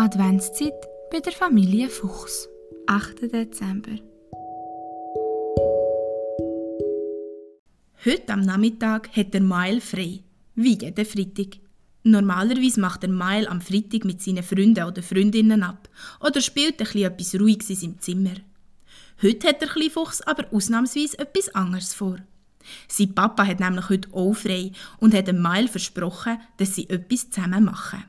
[0.00, 2.48] Adventszeit bei der Familie Fuchs.
[2.86, 3.20] 8.
[3.32, 3.98] Dezember.
[8.04, 10.20] Heute am Nachmittag hat der Mael frei,
[10.54, 11.58] wie jeden Freitag.
[12.04, 15.88] Normalerweise macht der Mael am Freitag mit seinen Freunden oder Freundinnen ab
[16.20, 18.36] oder spielt ein etwas Ruhiges in seinem Zimmer.
[19.20, 22.18] Heute hat der kleine Fuchs aber ausnahmsweise etwas anderes vor.
[22.86, 24.70] Sein Papa hat nämlich heute auch frei
[25.00, 28.04] und hat dem Mael versprochen, dass sie etwas zusammen machen.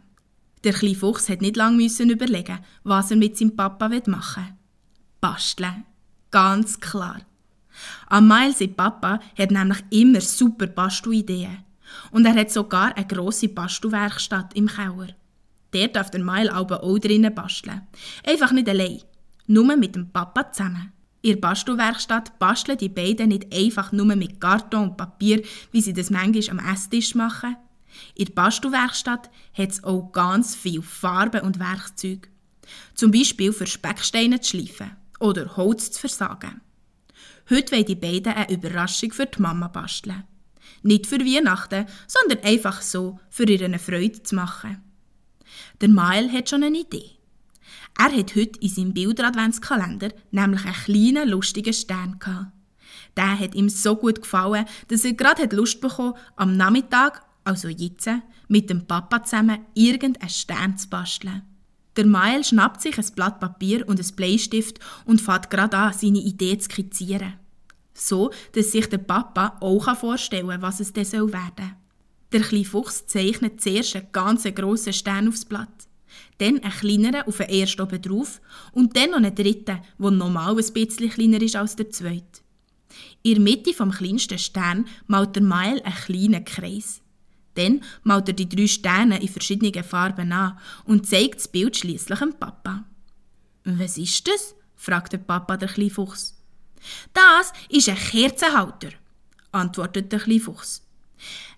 [0.63, 4.53] Der kleine Fuchs hat nicht lange überlegen, was er mit seinem Papa machen will.
[5.21, 5.85] Basteln.
[6.31, 7.21] Ganz klar.
[8.07, 11.63] Am Mael, sein Papa, hat nämlich immer super Bastelideen.
[12.11, 15.15] Und er hat sogar eine grosse Bastelwerkstatt im Keller.
[15.73, 17.81] Der darf der Mael aber auch drinnen basteln.
[18.25, 19.01] Einfach nicht allein.
[19.47, 20.91] Nur mit dem Papa zusammen.
[21.21, 25.41] In der Bastelwerkstatt basteln die beiden nicht einfach nur mit Karton und Papier,
[25.71, 27.55] wie sie das manchmal am Esstisch machen.
[28.15, 32.29] In der Bastelwerkstatt hat es auch ganz viel Farben und Werkzeuge.
[32.93, 36.61] Zum Beispiel für Specksteine zu schleifen oder Holz zu versagen.
[37.49, 40.23] Heute wollen die beiden eine Überraschung für die Mama basteln.
[40.83, 44.83] Nicht für Weihnachten, sondern einfach so, für ihr eine Freude zu machen.
[45.81, 47.17] Der Mael hat schon eine Idee.
[47.97, 52.51] Er hat heute in seinem Bilder-Adventskalender nämlich einen kleinen, lustigen Stern gehabt.
[53.17, 58.09] Der hat ihm so gut gefallen, dass er gerade Lust bekommen am Nachmittag, also jetzt,
[58.47, 61.43] mit dem Papa zusammen irgendeinen Stern zu basteln.
[61.95, 66.19] Der Mael schnappt sich ein Blatt Papier und ein Bleistift und fährt gerade an, seine
[66.19, 67.33] Idee zu skizzieren.
[67.93, 71.71] So, dass sich der Papa auch vorstellen kann, was es werden soll.
[72.31, 75.89] Der kleine Fuchs zeichnet zuerst einen ganz grossen Stern aufs Blatt
[76.37, 78.41] dann einen kleineren auf den ersten oben drauf
[78.71, 82.41] und dann noch einen dritten, der nochmal ein bisschen kleiner ist als der zweite.
[83.21, 87.01] In der Mitte vom kleinsten Stern malt der Mael einen kleinen Kreis.
[87.59, 92.19] Dann malt er die drei Sterne in verschiedenen Farben an und zeigt das Bild schließlich
[92.19, 92.85] dem Papa.
[93.65, 96.41] «Was ist das?» fragt der Papa der Kleinfuchs.
[97.13, 98.91] «Das ist ein Kerzenhalter»,
[99.51, 100.87] antwortet der Kleinfuchs.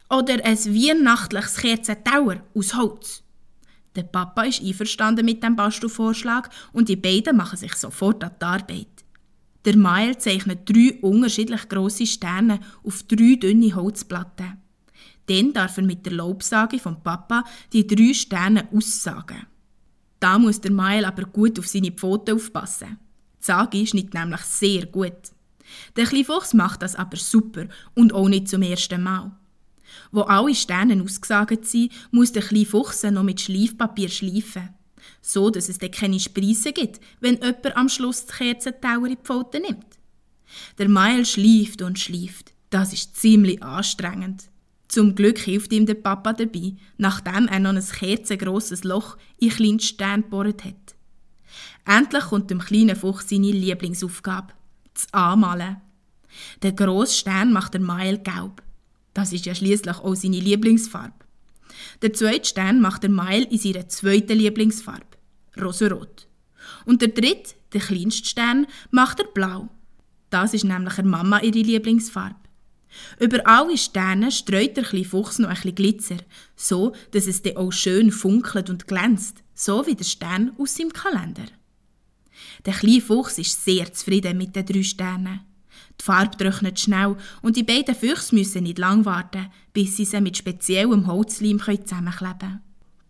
[0.10, 3.24] «Oder ein weihnachtliches Kerzentauer aus Holz.»
[3.96, 8.46] Der Papa ist einverstanden mit dem Bastelvorschlag und die beiden machen sich sofort an die
[8.46, 9.06] Arbeit.
[9.66, 14.58] Der Mael zeichnet drei unterschiedlich grosse Sterne auf drei dünne Holzplatten.
[15.28, 19.46] Dann darf er mit der Laubsage vom Papa die drei Sterne aussagen.
[20.20, 23.00] Da muss der Mael aber gut auf seine Pfoten aufpassen.
[23.40, 25.32] Die Sage schneidet nämlich sehr gut.
[25.96, 27.66] Der kleine Fuchs macht das aber super
[27.96, 29.32] und auch nicht zum ersten Mal.
[30.12, 34.70] Wo alle Sterne ausgesagt sind, muss der kleine Fuchs noch mit Schleifpapier schleifen.
[35.22, 39.24] So, dass es dann keine Spreisse gibt, wenn jemand am Schluss die Kerzentauer in die
[39.24, 39.86] Pfoten nimmt.
[40.78, 42.54] Der Mael schleift und schleift.
[42.70, 44.51] Das ist ziemlich anstrengend.
[44.92, 49.80] Zum Glück hilft ihm der Papa dabei, nachdem er noch ein kerzengrosses Loch in kleinen
[49.80, 50.96] Stern gebohrt hat.
[51.86, 54.52] Endlich kommt dem kleinen Fuchs seine Lieblingsaufgabe,
[54.94, 55.78] das Anmalen.
[56.62, 58.62] Der grosse Stern macht der Mael gelb.
[59.14, 61.14] Das ist ja schließlich auch seine Lieblingsfarbe.
[62.02, 65.06] Der zweite Stern macht der Mail in seiner zweiten Lieblingsfarbe,
[65.58, 66.28] rosarot.
[66.84, 69.70] Und der dritte, der kleinste Stern, macht er blau.
[70.30, 72.36] Das ist nämlich der Mama ihre Lieblingsfarbe.
[73.20, 76.18] Über alle Sterne streut der kleine Fuchs noch ein bisschen Glitzer,
[76.56, 80.94] so dass es dann auch schön funkelt und glänzt, so wie der Stern aus seinem
[80.94, 81.46] Kalender.
[82.66, 85.42] Der kleine Fuchs ist sehr zufrieden mit den drei Sternen.
[86.00, 90.22] Die Farbe trocknet schnell und die beiden Füchse müssen nicht lang warten, bis sie sie
[90.22, 92.62] mit speziellem Holzleim zusammenkleben können.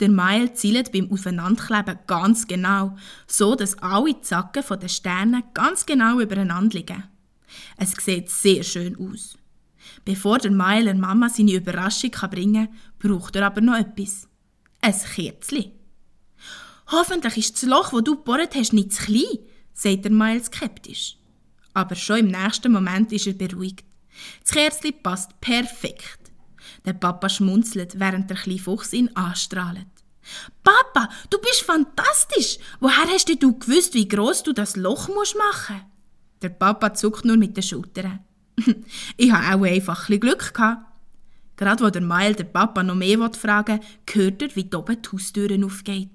[0.01, 5.85] Der Mail zielt beim Aufeinanderkleben ganz genau, so dass alle Zacken von den Sternen ganz
[5.85, 7.03] genau übereinander liegen.
[7.77, 9.37] Es sieht sehr schön aus.
[10.05, 14.27] Bevor der Mail der Mama seine Überraschung bringen kann, braucht er aber noch etwas.
[14.81, 15.71] Ein Kerzli.
[16.87, 19.39] Hoffentlich ist das Loch, das du gebohrt hast, nicht zu klein,
[19.73, 21.17] sagt der Mail skeptisch.
[21.73, 23.85] Aber schon im nächsten Moment ist er beruhigt.
[24.43, 26.31] Das Kerzli passt perfekt.
[26.85, 29.87] Der Papa schmunzelt, während der kleine Fuchs ihn anstrahlt.
[30.63, 32.57] Papa, du bist fantastisch!
[32.79, 35.81] Woher hast du gewusst, wie groß du das Loch musst machen?
[36.41, 38.19] Der Papa zuckt nur mit den Schultern.
[39.17, 40.85] ich habe auch einfach ein Glück gehabt.
[41.57, 45.09] Gerade wo der Mail der Papa noch mehr fragen will, hört er, wie oben die
[45.11, 46.09] Haustüre aufgeht.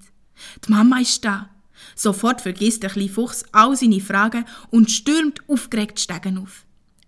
[0.64, 1.50] Die Mama ist da.
[1.94, 6.64] Sofort vergisst der kleine Fuchs all seine Fragen und stürmt aufgeregt Stegen auf.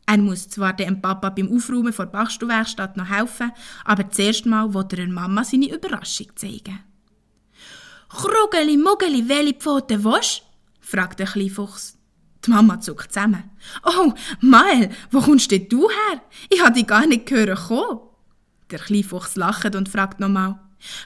[0.06, 3.52] Er muss zwar dem Papa beim Aufräumen vor der Bastelwerkstatt noch helfen,
[3.84, 6.80] aber zuerst mal will er der Mama seine Überraschung zeigen.
[8.08, 10.42] «Krugeli, Muggeli, welche Pfote willst
[10.80, 11.97] fragt der kleine Fuchs.
[12.48, 13.50] Die Mama zuckt zusammen.
[13.84, 16.22] «Oh, Mael, wo kommst denn du her?
[16.48, 18.00] Ich habe dich gar nicht hören kommen.»
[18.70, 20.58] Der kleine Fuchs lacht und fragt nochmal.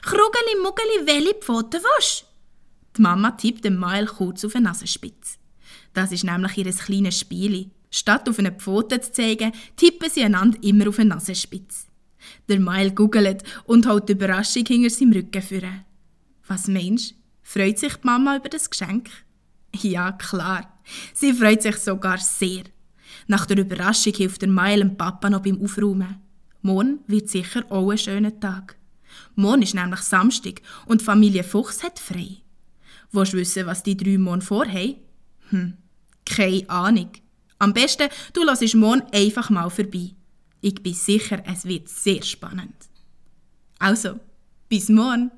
[0.03, 2.25] «Krugeli, Muggeli, welche Pfote willst
[2.95, 5.37] Die Mama tippt dem Mael kurz auf eine Nasenspitze.
[5.93, 7.71] Das ist nämlich ihr kleines Spiel.
[7.91, 11.87] Statt auf eine Pfote zu zeigen, tippen sie einander immer auf eine Nasenspitze.
[12.47, 15.83] Der Mael googelt und holt die Überraschung hinter seinem Rücken führen.
[16.47, 17.15] Was meinst?
[17.41, 19.09] Freut sich die Mama über das Geschenk?
[19.75, 20.72] Ja, klar.
[21.13, 22.63] Sie freut sich sogar sehr.
[23.27, 26.19] Nach der Überraschung hilft der dem Papa noch beim Aufräumen.
[26.61, 28.77] Morgen wird sicher auch ein schöner Tag.
[29.35, 32.37] Morgen ist nämlich Samstag und Familie Fuchs hat frei.
[33.11, 34.95] Willst du wissen, was die drei morgen vorhaben?
[35.49, 35.73] Hm,
[36.25, 37.11] keine Ahnung.
[37.59, 40.11] Am besten, du lassest morgen einfach mal vorbei.
[40.61, 42.75] Ich bin sicher, es wird sehr spannend.
[43.79, 44.19] Also,
[44.69, 45.31] bis morgen!